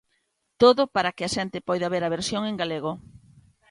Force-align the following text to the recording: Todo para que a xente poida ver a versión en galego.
Todo 0.61 0.81
para 0.95 1.13
que 1.15 1.23
a 1.25 1.33
xente 1.35 1.65
poida 1.67 1.91
ver 1.93 2.03
a 2.05 2.13
versión 2.15 2.41
en 2.49 2.55
galego. 2.61 2.91